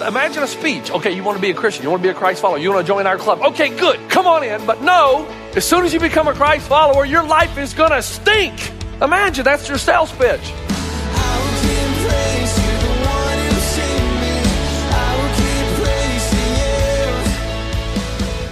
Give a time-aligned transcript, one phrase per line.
[0.00, 0.90] Imagine a speech.
[0.90, 1.84] Okay, you want to be a Christian.
[1.84, 2.58] You want to be a Christ follower.
[2.58, 3.40] You want to join our club.
[3.40, 4.10] Okay, good.
[4.10, 4.66] Come on in.
[4.66, 5.24] But no,
[5.54, 8.72] as soon as you become a Christ follower, your life is going to stink.
[9.00, 10.40] Imagine that's your sales pitch.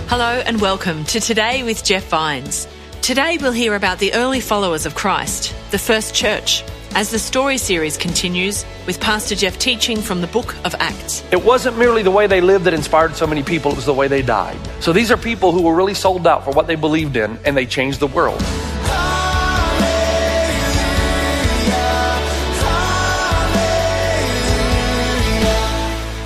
[0.09, 2.69] Hello and welcome to Today with Jeff Vines.
[3.01, 6.63] Today we'll hear about the early followers of Christ, the first church,
[6.95, 11.25] as the story series continues with Pastor Jeff teaching from the book of Acts.
[11.33, 13.95] It wasn't merely the way they lived that inspired so many people, it was the
[13.95, 14.59] way they died.
[14.81, 17.57] So these are people who were really sold out for what they believed in, and
[17.57, 18.41] they changed the world.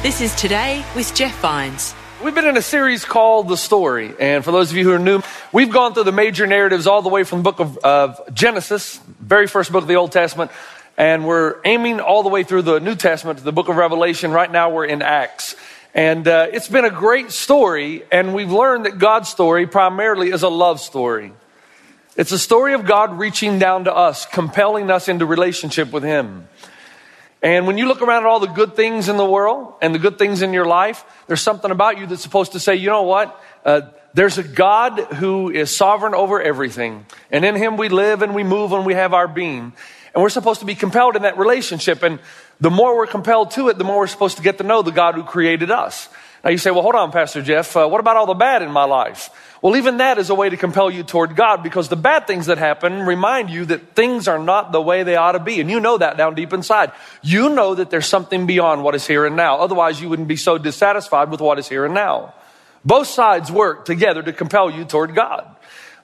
[0.02, 1.94] This is Today with Jeff Vines.
[2.24, 4.14] We've been in a series called The Story.
[4.18, 5.20] And for those of you who are new,
[5.52, 8.98] we've gone through the major narratives all the way from the book of, of Genesis,
[9.20, 10.50] very first book of the Old Testament,
[10.96, 14.30] and we're aiming all the way through the New Testament to the book of Revelation.
[14.30, 15.56] Right now we're in Acts.
[15.94, 20.42] And uh, it's been a great story, and we've learned that God's story primarily is
[20.42, 21.34] a love story.
[22.16, 26.48] It's a story of God reaching down to us, compelling us into relationship with Him.
[27.42, 29.98] And when you look around at all the good things in the world and the
[29.98, 33.02] good things in your life, there's something about you that's supposed to say, you know
[33.02, 33.40] what?
[33.64, 33.82] Uh,
[34.14, 37.04] there's a God who is sovereign over everything.
[37.30, 39.74] And in Him we live and we move and we have our being.
[40.14, 42.02] And we're supposed to be compelled in that relationship.
[42.02, 42.20] And
[42.60, 44.92] the more we're compelled to it, the more we're supposed to get to know the
[44.92, 46.08] God who created us.
[46.42, 47.76] Now you say, well, hold on, Pastor Jeff.
[47.76, 49.30] Uh, what about all the bad in my life?
[49.62, 52.46] Well, even that is a way to compel you toward God because the bad things
[52.46, 55.60] that happen remind you that things are not the way they ought to be.
[55.60, 56.92] And you know that down deep inside.
[57.22, 59.58] You know that there's something beyond what is here and now.
[59.58, 62.34] Otherwise, you wouldn't be so dissatisfied with what is here and now.
[62.84, 65.48] Both sides work together to compel you toward God.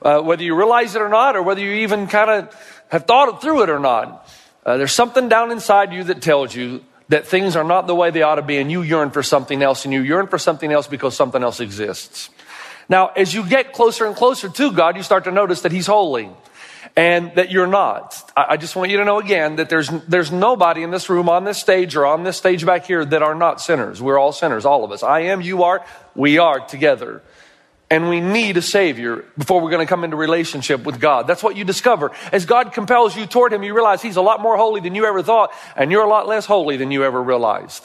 [0.01, 3.29] Uh, whether you realize it or not, or whether you even kind of have thought
[3.29, 4.22] it through it or not,
[4.65, 8.11] uh, there's something down inside you that tells you that things are not the way
[8.11, 10.73] they ought to be, and you yearn for something else, and you yearn for something
[10.73, 12.31] else because something else exists.
[12.89, 15.87] Now, as you get closer and closer to God, you start to notice that He's
[15.87, 16.31] holy
[16.97, 18.31] and that you're not.
[18.37, 21.45] I just want you to know again that there's, there's nobody in this room, on
[21.45, 24.03] this stage, or on this stage back here that are not sinners.
[24.03, 25.03] We're all sinners, all of us.
[25.03, 25.85] I am, you are,
[26.15, 27.23] we are together.
[27.93, 31.27] And we need a Savior before we're going to come into relationship with God.
[31.27, 32.11] That's what you discover.
[32.33, 35.05] As God compels you toward Him, you realize He's a lot more holy than you
[35.05, 37.85] ever thought, and you're a lot less holy than you ever realized.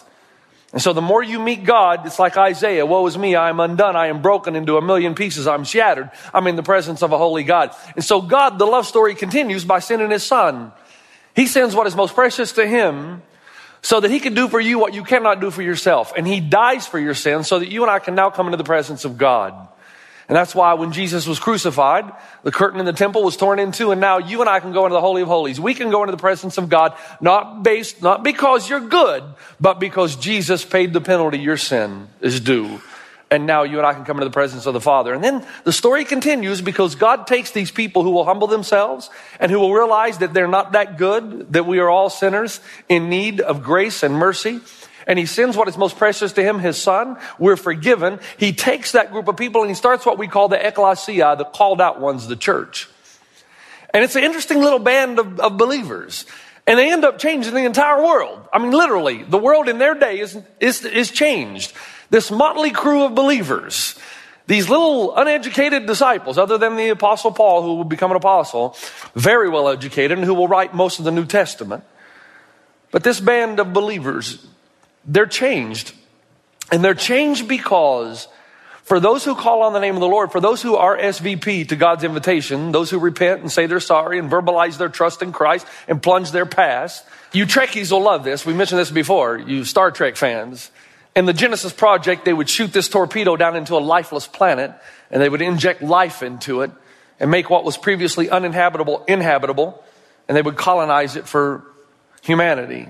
[0.71, 3.59] And so the more you meet God, it's like Isaiah, woe is me, I am
[3.59, 7.11] undone, I am broken into a million pieces, I'm shattered, I'm in the presence of
[7.11, 7.75] a holy God.
[7.93, 10.71] And so God, the love story continues by sending his son.
[11.35, 13.23] He sends what is most precious to him
[13.81, 16.13] so that he can do for you what you cannot do for yourself.
[16.15, 18.57] And he dies for your sins so that you and I can now come into
[18.57, 19.67] the presence of God.
[20.27, 22.11] And that's why when Jesus was crucified,
[22.43, 24.73] the curtain in the temple was torn in two, and now you and I can
[24.73, 25.59] go into the Holy of Holies.
[25.59, 29.23] We can go into the presence of God, not based, not because you're good,
[29.59, 32.81] but because Jesus paid the penalty your sin is due.
[33.29, 35.13] And now you and I can come into the presence of the Father.
[35.13, 39.09] And then the story continues because God takes these people who will humble themselves
[39.39, 43.09] and who will realize that they're not that good, that we are all sinners in
[43.09, 44.61] need of grace and mercy
[45.07, 47.17] and he sends what is most precious to him, his son.
[47.39, 48.19] We're forgiven.
[48.37, 51.45] He takes that group of people and he starts what we call the ecclesia, the
[51.45, 52.89] called out ones, the church.
[53.93, 56.25] And it's an interesting little band of, of believers.
[56.67, 58.45] And they end up changing the entire world.
[58.51, 61.73] I mean, literally, the world in their day is, is, is changed.
[62.09, 63.97] This motley crew of believers,
[64.47, 68.75] these little uneducated disciples, other than the apostle Paul, who will become an apostle,
[69.15, 71.85] very well educated and who will write most of the New Testament.
[72.91, 74.45] But this band of believers
[75.07, 75.93] they're changed.
[76.71, 78.27] And they're changed because
[78.83, 81.69] for those who call on the name of the Lord, for those who are SVP
[81.69, 85.31] to God's invitation, those who repent and say they're sorry and verbalize their trust in
[85.31, 88.45] Christ and plunge their past, you Trekkies will love this.
[88.45, 90.71] We mentioned this before, you Star Trek fans.
[91.15, 94.71] In the Genesis project, they would shoot this torpedo down into a lifeless planet
[95.09, 96.71] and they would inject life into it
[97.19, 99.83] and make what was previously uninhabitable inhabitable
[100.27, 101.63] and they would colonize it for
[102.21, 102.87] humanity.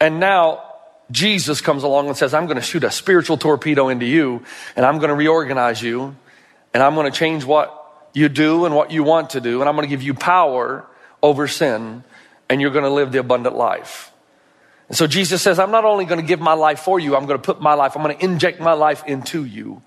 [0.00, 0.69] And now
[1.10, 4.44] Jesus comes along and says, I'm going to shoot a spiritual torpedo into you
[4.76, 6.16] and I'm going to reorganize you
[6.72, 7.76] and I'm going to change what
[8.12, 10.86] you do and what you want to do and I'm going to give you power
[11.22, 12.04] over sin
[12.48, 14.12] and you're going to live the abundant life.
[14.88, 17.26] And so Jesus says, I'm not only going to give my life for you, I'm
[17.26, 19.82] going to put my life, I'm going to inject my life into you.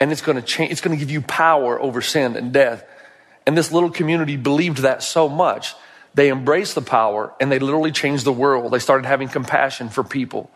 [0.00, 2.84] And it's going to change, it's going to give you power over sin and death.
[3.46, 5.74] And this little community believed that so much.
[6.14, 8.72] They embraced the power and they literally changed the world.
[8.72, 10.50] They started having compassion for people.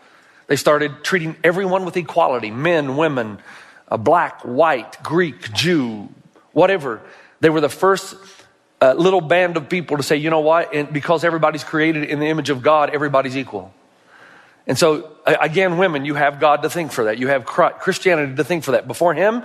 [0.47, 3.39] They started treating everyone with equality men, women,
[3.87, 6.09] uh, black, white, Greek, Jew,
[6.51, 7.01] whatever.
[7.39, 8.15] They were the first
[8.81, 10.73] uh, little band of people to say, you know what?
[10.73, 13.73] And because everybody's created in the image of God, everybody's equal.
[14.67, 17.17] And so, again, women, you have God to thank for that.
[17.17, 18.87] You have Christianity to thank for that.
[18.87, 19.43] Before Him,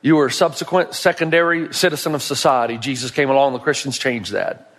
[0.00, 2.78] you were a subsequent secondary citizen of society.
[2.78, 4.72] Jesus came along, the Christians changed that.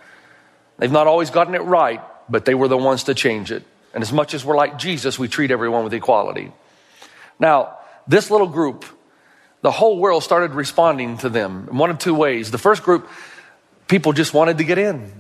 [0.78, 3.64] They've not always gotten it right, but they were the ones to change it.
[3.94, 6.52] And as much as we're like Jesus, we treat everyone with equality.
[7.40, 7.78] Now,
[8.08, 8.86] this little group,
[9.62, 12.52] the whole world started responding to them in one of two ways.
[12.52, 13.10] The first group,
[13.88, 15.12] people just wanted to get in.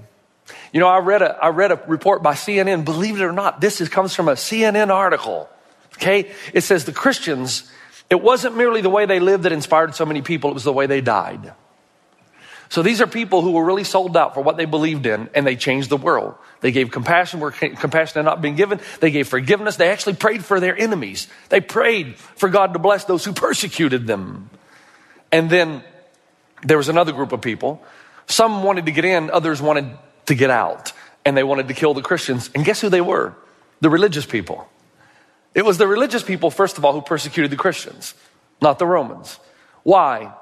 [0.71, 2.85] You know, I read a, I read a report by CNN.
[2.85, 5.49] Believe it or not, this is, comes from a CNN article.
[5.95, 6.31] Okay.
[6.53, 7.69] It says the Christians,
[8.09, 10.73] it wasn't merely the way they lived that inspired so many people, it was the
[10.73, 11.53] way they died.
[12.69, 15.47] So these are people who were really sold out for what they believed in and
[15.47, 16.35] they changed the world.
[16.59, 18.79] They gave compassion where compassion had not been given.
[18.99, 19.77] They gave forgiveness.
[19.77, 21.27] They actually prayed for their enemies.
[21.49, 24.49] They prayed for God to bless those who persecuted them.
[25.31, 25.83] And then
[26.63, 27.83] there was another group of people.
[28.25, 30.91] Some wanted to get in, others wanted to get out.
[31.23, 32.49] And they wanted to kill the Christians.
[32.53, 33.35] And guess who they were?
[33.81, 34.67] The religious people.
[35.53, 38.13] It was the religious people, first of all, who persecuted the Christians,
[38.61, 39.39] not the Romans.
[39.83, 40.33] Why?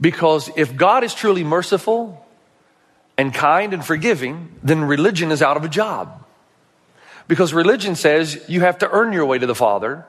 [0.00, 2.24] Because if God is truly merciful
[3.16, 6.24] and kind and forgiving, then religion is out of a job.
[7.28, 10.04] Because religion says you have to earn your way to the Father.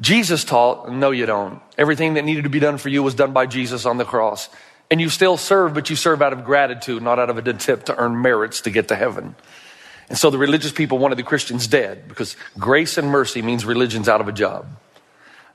[0.00, 1.60] Jesus taught, no, you don't.
[1.76, 4.48] Everything that needed to be done for you was done by Jesus on the cross.
[4.90, 7.86] And you still serve, but you serve out of gratitude, not out of an attempt
[7.86, 9.34] to earn merits to get to heaven.
[10.08, 14.08] And so the religious people wanted the Christians dead because grace and mercy means religion's
[14.08, 14.66] out of a job.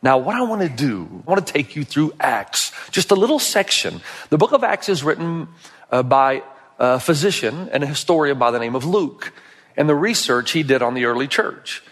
[0.01, 3.15] Now, what I want to do, I want to take you through Acts, just a
[3.15, 4.01] little section.
[4.29, 5.47] The book of Acts is written
[5.91, 6.43] uh, by
[6.77, 9.33] a physician and a historian by the name of Luke
[9.77, 11.83] and the research he did on the early church.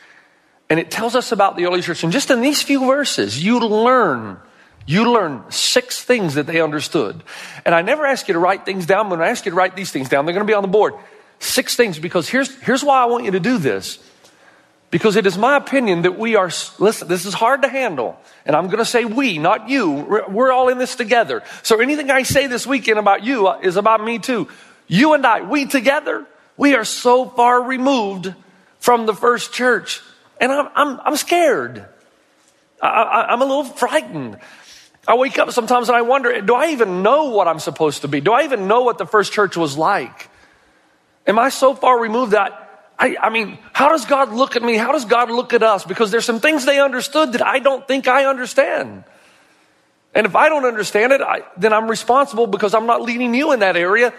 [0.69, 2.03] And it tells us about the early church.
[2.03, 4.37] And just in these few verses, you learn
[4.85, 7.23] you learn six things that they understood.
[7.65, 9.09] And I never ask you to write things down.
[9.09, 10.67] When I ask you to write these things down, they're going to be on the
[10.67, 10.95] board.
[11.39, 13.99] Six things because here's, here's why I want you to do this.
[14.93, 18.15] Because it is my opinion that we are, listen, this is hard to handle.
[18.45, 19.89] And I'm going to say we, not you.
[20.29, 21.41] We're, all in this together.
[21.63, 24.49] So anything I say this weekend about you is about me too.
[24.85, 28.35] You and I, we together, we are so far removed
[28.77, 29.99] from the first church.
[30.39, 31.83] And I'm, I'm, I'm scared.
[32.79, 34.37] I, I, I'm a little frightened.
[35.07, 38.07] I wake up sometimes and I wonder, do I even know what I'm supposed to
[38.07, 38.21] be?
[38.21, 40.29] Do I even know what the first church was like?
[41.25, 42.62] Am I so far removed that
[43.03, 44.77] I, I, mean, how does God look at me?
[44.77, 45.83] How does God look at us?
[45.83, 49.03] Because there's some things they understood that I don't think I understand.
[50.15, 53.51] And if I don't understand it, I, then I'm responsible because I'm not leading you
[53.51, 54.13] in that area.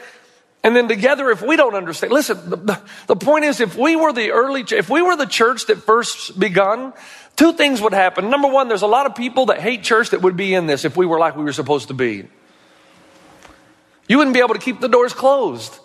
[0.62, 4.12] And then together, if we don't understand, listen, the, the point is, if we were
[4.12, 6.92] the early, if we were the church that first begun,
[7.36, 8.30] Two things would happen.
[8.30, 10.84] Number one, there's a lot of people that hate church that would be in this
[10.84, 12.28] if we were like we were supposed to be.
[14.08, 15.80] You wouldn't be able to keep the doors closed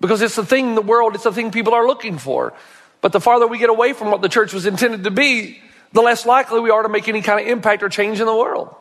[0.00, 2.52] because it's the thing in the world, it's the thing people are looking for.
[3.00, 5.60] But the farther we get away from what the church was intended to be,
[5.92, 8.34] the less likely we are to make any kind of impact or change in the
[8.34, 8.74] world.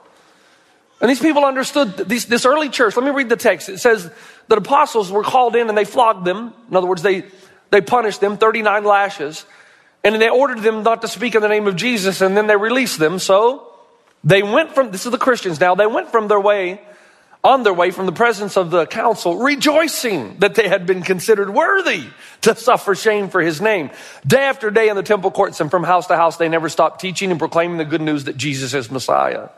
[1.01, 2.95] And these people understood this early church.
[2.95, 3.67] Let me read the text.
[3.67, 4.09] It says
[4.47, 6.53] that apostles were called in and they flogged them.
[6.69, 7.25] In other words, they,
[7.71, 9.45] they punished them 39 lashes.
[10.03, 12.57] And they ordered them not to speak in the name of Jesus, and then they
[12.57, 13.19] released them.
[13.19, 13.69] So
[14.23, 16.81] they went from, this is the Christians now, they went from their way,
[17.43, 21.49] on their way from the presence of the council, rejoicing that they had been considered
[21.49, 22.05] worthy
[22.41, 23.89] to suffer shame for his name.
[24.25, 27.01] Day after day in the temple courts and from house to house, they never stopped
[27.01, 29.49] teaching and proclaiming the good news that Jesus is Messiah.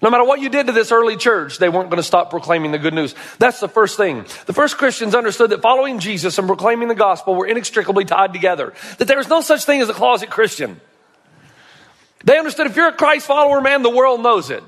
[0.00, 2.72] No matter what you did to this early church, they weren't going to stop proclaiming
[2.72, 3.14] the good news.
[3.38, 4.24] That's the first thing.
[4.46, 8.74] The first Christians understood that following Jesus and proclaiming the gospel were inextricably tied together.
[8.98, 10.80] That there was no such thing as a closet Christian.
[12.24, 14.62] They understood if you're a Christ follower, man, the world knows it.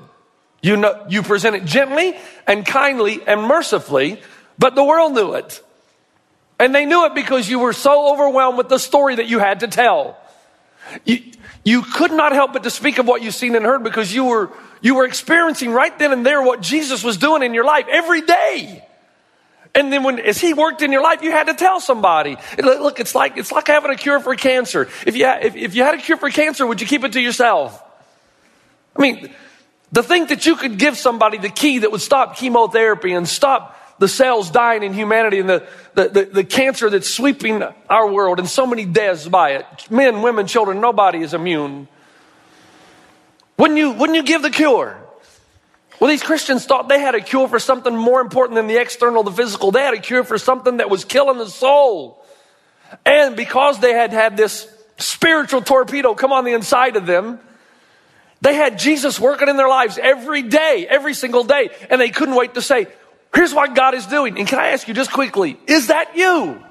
[0.61, 2.15] You know, you present it gently
[2.47, 4.21] and kindly and mercifully,
[4.59, 5.61] but the world knew it.
[6.59, 9.61] And they knew it because you were so overwhelmed with the story that you had
[9.61, 10.17] to tell.
[11.05, 11.23] You,
[11.63, 14.25] you could not help but to speak of what you've seen and heard because you
[14.25, 14.51] were
[14.81, 18.21] you were experiencing right then and there what Jesus was doing in your life every
[18.21, 18.83] day.
[19.73, 22.35] And then when, as he worked in your life, you had to tell somebody.
[22.57, 24.89] Look, it's like, it's like having a cure for cancer.
[25.05, 27.21] If you, if, if you had a cure for cancer, would you keep it to
[27.21, 27.81] yourself?
[28.95, 29.33] I mean,
[29.93, 33.77] to think that you could give somebody the key that would stop chemotherapy and stop
[33.99, 38.39] the cells dying in humanity and the, the, the, the, cancer that's sweeping our world
[38.39, 39.65] and so many deaths by it.
[39.91, 41.87] Men, women, children, nobody is immune.
[43.57, 44.97] Wouldn't you, wouldn't you give the cure?
[45.99, 49.21] Well, these Christians thought they had a cure for something more important than the external,
[49.21, 49.69] the physical.
[49.69, 52.25] They had a cure for something that was killing the soul.
[53.05, 54.67] And because they had had this
[54.97, 57.39] spiritual torpedo come on the inside of them,
[58.41, 62.35] they had Jesus working in their lives every day, every single day, and they couldn't
[62.35, 62.87] wait to say,
[63.33, 64.37] Here's what God is doing.
[64.37, 66.61] And can I ask you just quickly, is that you?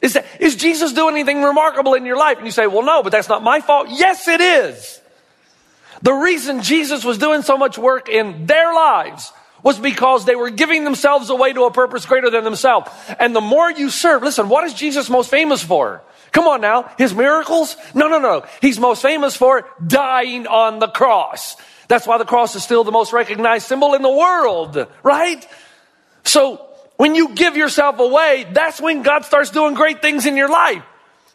[0.00, 2.36] Is, that, is Jesus doing anything remarkable in your life?
[2.38, 3.88] And you say, well, no, but that's not my fault.
[3.90, 5.00] Yes, it is.
[6.02, 9.32] The reason Jesus was doing so much work in their lives
[9.64, 12.88] was because they were giving themselves away to a purpose greater than themselves.
[13.18, 16.02] And the more you serve, listen, what is Jesus most famous for?
[16.32, 17.76] Come on now, his miracles?
[17.94, 18.44] No, no, no.
[18.60, 21.56] He's most famous for dying on the cross.
[21.88, 25.46] That's why the cross is still the most recognized symbol in the world, right?
[26.24, 26.64] So
[26.96, 30.82] when you give yourself away, that's when God starts doing great things in your life.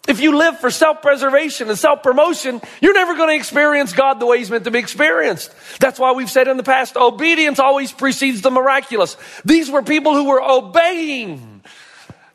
[0.06, 4.40] If you live for self-preservation and self-promotion, you're never going to experience God the way
[4.40, 5.54] He's meant to be experienced.
[5.80, 9.16] That's why we've said in the past, obedience always precedes the miraculous.
[9.46, 11.53] These were people who were obeying.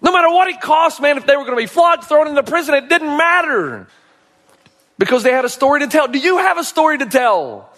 [0.01, 2.43] No matter what it cost, man, if they were going to be flogged, thrown into
[2.43, 3.89] prison, it didn't matter.
[4.99, 6.09] Because they had a story to tell.
[6.09, 7.71] Do you have a story to tell?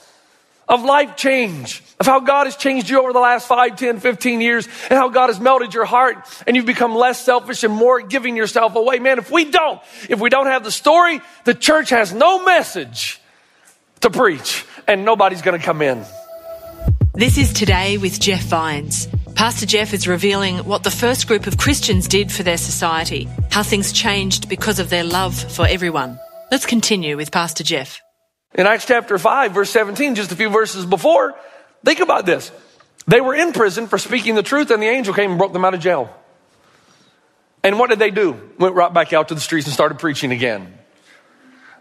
[0.70, 4.40] of life change, of how God has changed you over the last 5, 10, 15
[4.40, 8.00] years, and how God has melted your heart and you've become less selfish and more
[8.00, 9.00] giving yourself away.
[9.00, 13.20] Man, if we don't, if we don't have the story, the church has no message
[14.02, 16.04] to preach and nobody's going to come in.
[17.14, 19.08] This is Today with Jeff Vines.
[19.40, 23.62] Pastor Jeff is revealing what the first group of Christians did for their society, how
[23.62, 26.20] things changed because of their love for everyone.
[26.50, 28.02] Let's continue with Pastor Jeff.
[28.54, 31.34] In Acts chapter 5, verse 17, just a few verses before,
[31.82, 32.52] think about this.
[33.06, 35.64] They were in prison for speaking the truth, and the angel came and broke them
[35.64, 36.14] out of jail.
[37.62, 38.38] And what did they do?
[38.58, 40.70] Went right back out to the streets and started preaching again.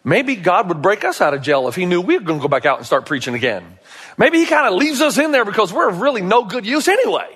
[0.06, 2.42] Maybe God would break us out of jail if He knew we were going to
[2.42, 3.66] go back out and start preaching again.
[4.18, 6.88] Maybe He kind of leaves us in there because we're of really no good use
[6.88, 7.36] anyway.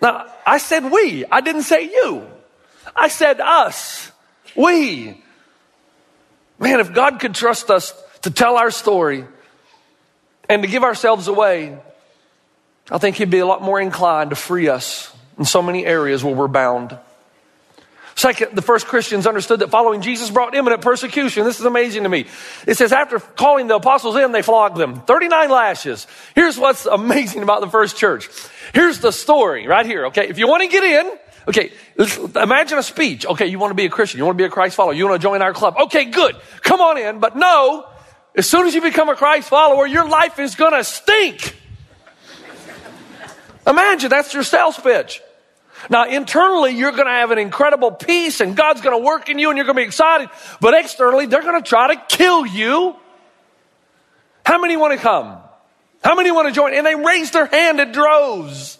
[0.00, 2.26] Now, I said we, I didn't say you.
[2.94, 4.10] I said us,
[4.54, 5.22] we.
[6.58, 9.24] Man, if God could trust us to tell our story
[10.48, 11.78] and to give ourselves away,
[12.90, 16.22] I think He'd be a lot more inclined to free us in so many areas
[16.24, 16.96] where we're bound.
[18.16, 21.44] Second, the first Christians understood that following Jesus brought imminent persecution.
[21.44, 22.26] This is amazing to me.
[22.66, 25.02] It says after calling the apostles in, they flogged them.
[25.02, 26.06] 39 lashes.
[26.34, 28.30] Here's what's amazing about the first church.
[28.72, 30.28] Here's the story right here, okay?
[30.28, 31.12] If you want to get in,
[31.48, 31.70] Okay,
[32.34, 33.24] imagine a speech.
[33.24, 34.18] Okay, you want to be a Christian.
[34.18, 34.94] You want to be a Christ follower.
[34.94, 35.76] You want to join our club.
[35.84, 36.34] Okay, good.
[36.62, 37.20] Come on in.
[37.20, 37.86] But no,
[38.34, 41.56] as soon as you become a Christ follower, your life is going to stink.
[43.64, 45.22] Imagine that's your sales pitch.
[45.90, 49.38] Now, internally, you're going to have an incredible peace and God's going to work in
[49.38, 50.28] you and you're going to be excited.
[50.60, 52.96] But externally, they're going to try to kill you.
[54.44, 55.38] How many want to come?
[56.02, 56.72] How many want to join?
[56.72, 58.78] And they raised their hand in droves.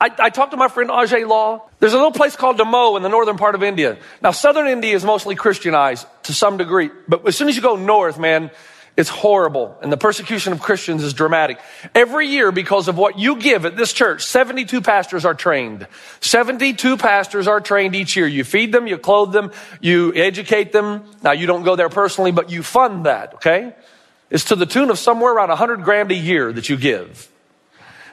[0.00, 1.70] I, I, talked to my friend Ajai Lall.
[1.78, 3.98] There's a little place called Damoh in the northern part of India.
[4.20, 7.76] Now, southern India is mostly Christianized to some degree, but as soon as you go
[7.76, 8.50] north, man,
[8.96, 9.76] it's horrible.
[9.80, 11.58] And the persecution of Christians is dramatic.
[11.94, 15.86] Every year, because of what you give at this church, 72 pastors are trained.
[16.20, 18.26] 72 pastors are trained each year.
[18.26, 21.04] You feed them, you clothe them, you educate them.
[21.22, 23.74] Now, you don't go there personally, but you fund that, okay?
[24.28, 27.30] It's to the tune of somewhere around 100 grand a year that you give.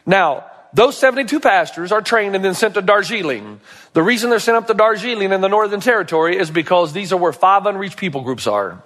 [0.05, 3.59] Now, those 72 pastors are trained and then sent to Darjeeling.
[3.93, 7.17] The reason they're sent up to Darjeeling in the Northern Territory is because these are
[7.17, 8.81] where five unreached people groups are.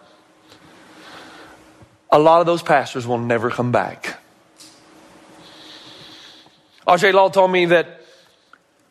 [2.14, 4.20] A lot of those pastors will never come back.
[6.88, 8.02] Ajai Lall told me that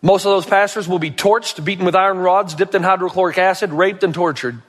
[0.02, 3.72] most of those pastors will be torched, beaten with iron rods, dipped in hydrochloric acid,
[3.72, 4.60] raped, and tortured.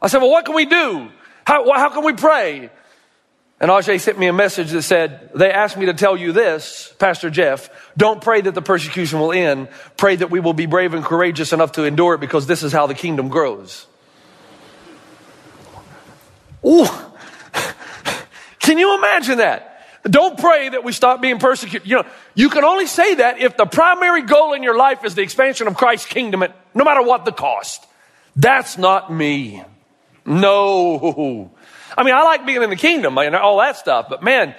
[0.00, 1.10] I said, Well, what can we do?
[1.44, 2.70] How, how can we pray?
[3.60, 6.94] And Ajai sent me a message that said, they asked me to tell you this,
[6.98, 9.68] Pastor Jeff, don't pray that the persecution will end.
[9.96, 12.72] Pray that we will be brave and courageous enough to endure it because this is
[12.72, 13.86] how the kingdom grows.
[16.64, 16.86] Ooh.
[18.68, 19.80] Can you imagine that?
[20.02, 21.88] Don't pray that we stop being persecuted.
[21.88, 25.14] You know, you can only say that if the primary goal in your life is
[25.14, 26.44] the expansion of Christ's kingdom,
[26.74, 27.86] no matter what the cost.
[28.36, 29.64] That's not me.
[30.26, 31.50] No.
[31.96, 34.54] I mean, I like being in the kingdom and all that stuff, but man,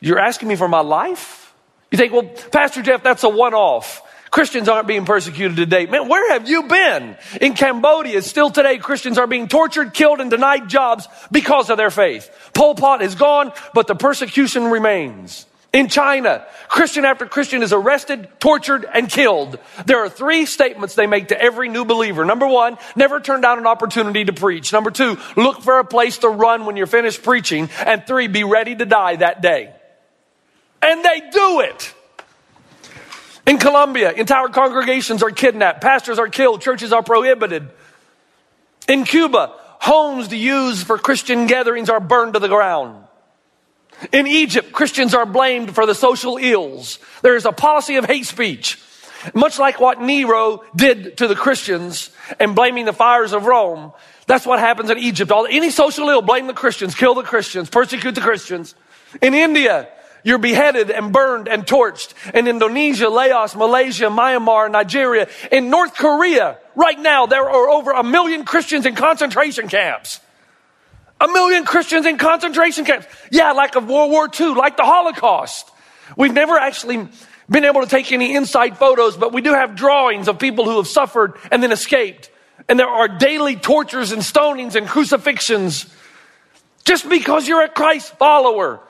[0.00, 1.54] you're asking me for my life?
[1.90, 4.02] You think, well, Pastor Jeff, that's a one off.
[4.30, 5.86] Christians aren't being persecuted today.
[5.86, 7.16] Man, where have you been?
[7.40, 11.90] In Cambodia, still today, Christians are being tortured, killed, and denied jobs because of their
[11.90, 12.30] faith.
[12.54, 15.46] Pol Pot is gone, but the persecution remains.
[15.72, 19.58] In China, Christian after Christian is arrested, tortured, and killed.
[19.84, 22.24] There are three statements they make to every new believer.
[22.24, 24.72] Number one, never turn down an opportunity to preach.
[24.72, 27.68] Number two, look for a place to run when you're finished preaching.
[27.84, 29.74] And three, be ready to die that day.
[30.80, 31.94] And they do it.
[33.46, 37.70] In Colombia, entire congregations are kidnapped, pastors are killed, churches are prohibited.
[38.88, 43.04] In Cuba, homes to use for Christian gatherings are burned to the ground.
[44.12, 46.98] In Egypt, Christians are blamed for the social ills.
[47.22, 48.82] There is a policy of hate speech.
[49.32, 53.92] Much like what Nero did to the Christians and blaming the fires of Rome,
[54.26, 55.30] that's what happens in Egypt.
[55.30, 58.74] All, any social ill, blame the Christians, kill the Christians, persecute the Christians.
[59.22, 59.88] In India,
[60.26, 62.12] you're beheaded and burned and torched.
[62.34, 65.28] In Indonesia, Laos, Malaysia, Myanmar, Nigeria.
[65.52, 70.18] In North Korea, right now, there are over a million Christians in concentration camps.
[71.20, 73.06] A million Christians in concentration camps.
[73.30, 75.70] Yeah, like of World War II, like the Holocaust.
[76.16, 77.06] We've never actually
[77.48, 80.78] been able to take any inside photos, but we do have drawings of people who
[80.78, 82.32] have suffered and then escaped.
[82.68, 85.86] And there are daily tortures and stonings and crucifixions
[86.82, 88.80] just because you're a Christ follower.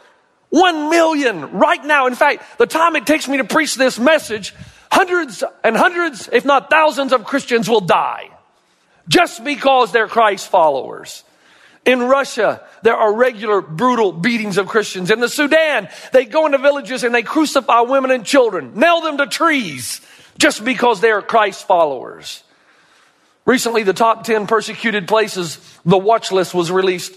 [0.56, 2.06] One million right now.
[2.06, 4.54] In fact, the time it takes me to preach this message,
[4.90, 8.30] hundreds and hundreds, if not thousands of Christians will die
[9.06, 11.24] just because they're Christ followers.
[11.84, 15.10] In Russia, there are regular brutal beatings of Christians.
[15.10, 19.18] In the Sudan, they go into villages and they crucify women and children, nail them
[19.18, 20.00] to trees
[20.38, 22.42] just because they are Christ followers.
[23.44, 27.12] Recently, the top 10 persecuted places, the watch list was released.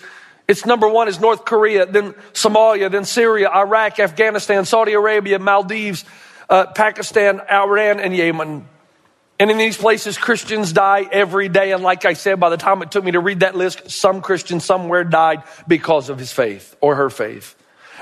[0.50, 6.06] Its number one is North Korea, then Somalia, then Syria, Iraq, Afghanistan, Saudi Arabia, Maldives,
[6.50, 8.68] uh, Pakistan, Iran, and Yemen.
[9.40, 11.72] And in these places, Christians die every day.
[11.72, 14.24] And like I said, by the time it took me to read that list, some
[14.24, 17.56] Christian somewhere died because of his faith or her faith.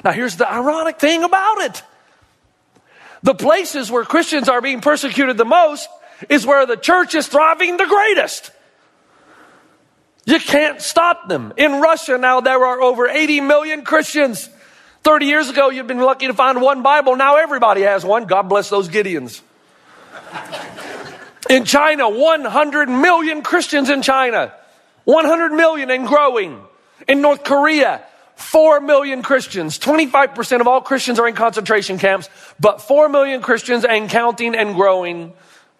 [0.06, 1.84] Now, here's the ironic thing about it
[3.24, 5.89] the places where Christians are being persecuted the most
[6.30, 8.51] is where the church is thriving the greatest.
[10.27, 11.53] You can't stop them.
[11.55, 14.50] In Russia now, there are over 80 million Christians.
[15.03, 17.16] 30 years ago, you've been lucky to find one Bible.
[17.16, 18.25] Now everybody has one.
[18.25, 19.40] God bless those Gideons.
[21.50, 24.53] In China, 100 million Christians in China.
[25.05, 26.59] 100 million and growing.
[27.07, 28.01] In North Korea,
[28.35, 29.79] 4 million Christians.
[29.79, 34.75] 25% of all Christians are in concentration camps, but 4 million Christians and counting and
[34.75, 35.31] growing.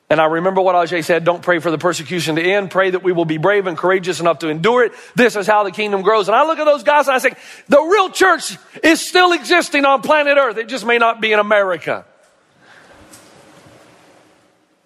[0.10, 2.72] And I remember what Ajai said, don't pray for the persecution to end.
[2.72, 4.94] Pray that we will be brave and courageous enough to endure it.
[5.16, 6.30] This is how the kingdom grows.
[6.30, 7.34] And I look at those guys and I say,
[7.68, 10.58] the real church is still existing on planet earth.
[10.58, 12.06] It just may not be in America.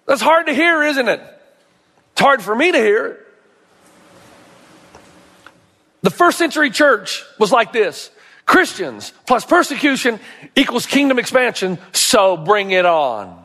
[0.06, 1.20] That's hard to hear, isn't it?
[2.12, 3.24] It's hard for me to hear.
[6.02, 8.10] The first century church was like this
[8.44, 10.18] Christians plus persecution
[10.56, 13.38] equals kingdom expansion, so bring it on.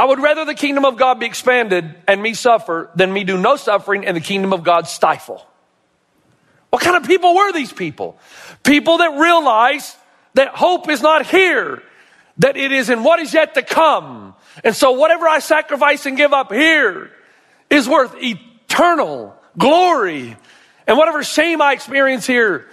[0.00, 3.36] I would rather the kingdom of God be expanded and me suffer than me do
[3.36, 5.46] no suffering and the kingdom of God stifle.
[6.70, 8.18] What kind of people were these people?
[8.64, 9.94] People that realize
[10.32, 11.82] that hope is not here,
[12.38, 14.34] that it is in what is yet to come.
[14.64, 17.10] And so whatever I sacrifice and give up here
[17.68, 20.34] is worth eternal glory.
[20.86, 22.70] And whatever shame I experience here,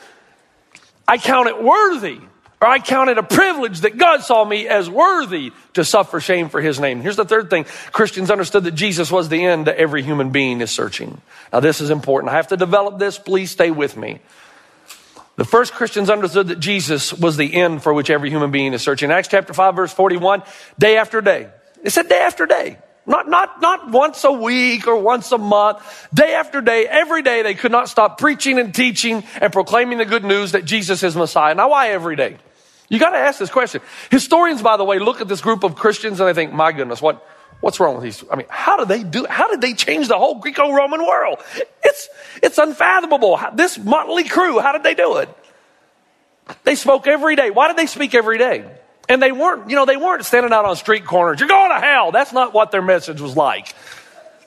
[1.06, 2.22] I count it worthy,
[2.60, 6.50] or I count it a privilege that God saw me as worthy to suffer shame
[6.50, 7.02] for his name.
[7.02, 10.62] Here's the third thing Christians understood that Jesus was the end that every human being
[10.62, 11.22] is searching.
[11.54, 12.32] Now, this is important.
[12.32, 13.20] I have to develop this.
[13.20, 14.20] Please stay with me.
[15.36, 18.82] The first Christians understood that Jesus was the end for which every human being is
[18.82, 19.12] searching.
[19.12, 20.42] Acts chapter 5, verse 41,
[20.80, 21.50] day after day.
[21.84, 22.80] It said day after day.
[23.06, 26.08] Not, not, not once a week or once a month.
[26.12, 30.06] Day after day, every day, they could not stop preaching and teaching and proclaiming the
[30.06, 31.54] good news that Jesus is Messiah.
[31.54, 32.38] Now, why every day?
[32.90, 33.82] You got to ask this question.
[34.10, 37.02] Historians, by the way, look at this group of Christians and they think, my goodness,
[37.02, 37.26] what,
[37.60, 38.24] what's wrong with these?
[38.32, 41.40] I mean, how did they do, how did they change the whole Greco-Roman world?
[41.84, 42.08] It's,
[42.42, 43.40] it's unfathomable.
[43.56, 45.30] This motley crew, how did they do it?
[46.64, 47.50] They spoke every day.
[47.50, 48.72] Why did they speak every day?
[49.10, 51.42] And they weren't, you know, they weren't standing out on street corners.
[51.42, 52.12] You're going to hell.
[52.12, 53.76] That's not what their message was like.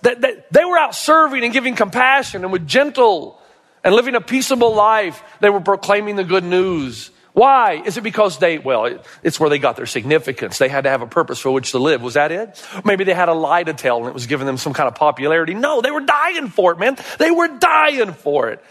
[0.00, 3.38] They, they, they were out serving and giving compassion and with gentle
[3.84, 5.22] and living a peaceable life.
[5.40, 7.10] They were proclaiming the good news.
[7.32, 7.82] Why?
[7.84, 10.58] Is it because they, well, it's where they got their significance.
[10.58, 12.02] They had to have a purpose for which to live.
[12.02, 12.66] Was that it?
[12.84, 14.94] Maybe they had a lie to tell and it was giving them some kind of
[14.94, 15.54] popularity.
[15.54, 16.96] No, they were dying for it, man.
[17.18, 18.62] They were dying for it.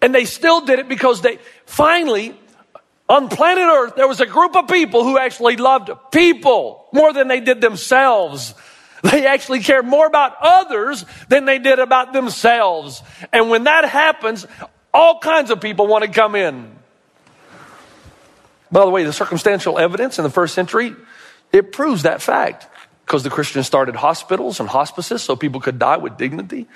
[0.00, 2.38] And they still did it because they finally,
[3.08, 7.28] on planet Earth, there was a group of people who actually loved people more than
[7.28, 8.54] they did themselves.
[9.02, 13.02] They actually cared more about others than they did about themselves.
[13.32, 14.46] And when that happens,
[14.92, 16.75] all kinds of people want to come in.
[18.76, 20.94] By the way, the circumstantial evidence in the first century,
[21.50, 22.66] it proves that fact
[23.06, 26.66] because the Christians started hospitals and hospices so people could die with dignity.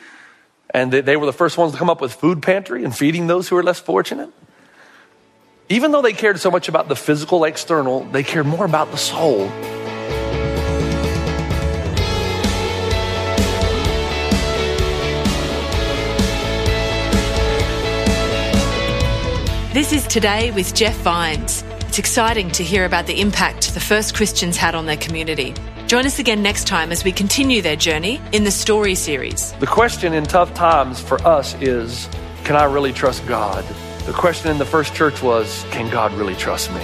[0.72, 3.26] And they, they were the first ones to come up with food pantry and feeding
[3.26, 4.30] those who were less fortunate.
[5.68, 8.96] Even though they cared so much about the physical external, they cared more about the
[8.96, 9.50] soul.
[19.74, 21.62] This is Today with Jeff Vines.
[21.90, 25.54] It's exciting to hear about the impact the first Christians had on their community.
[25.88, 29.50] Join us again next time as we continue their journey in the Story series.
[29.54, 32.08] The question in tough times for us is
[32.44, 33.64] can I really trust God?
[34.06, 36.80] The question in the first church was can God really trust me?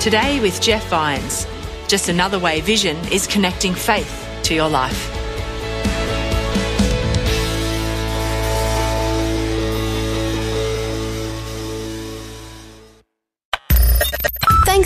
[0.00, 1.44] Today with Jeff Vines.
[1.88, 5.17] Just another way Vision is connecting faith to your life.